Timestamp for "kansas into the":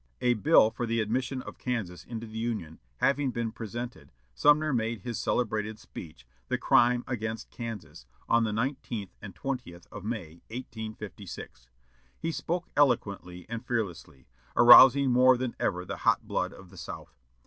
1.59-2.39